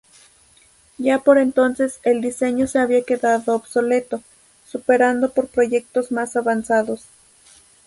Ya 0.97 1.19
por 1.19 1.37
entonces 1.37 1.99
el 2.01 2.21
diseño 2.21 2.65
se 2.65 2.79
había 2.79 3.03
quedado 3.03 3.53
obsoleto, 3.53 4.23
superado 4.65 5.31
por 5.31 5.47
proyectos 5.47 6.11
más 6.11 6.35
avanzados. 6.35 7.03